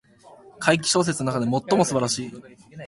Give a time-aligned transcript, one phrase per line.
[0.57, 2.31] 怪奇小説の中で最も素晴らしい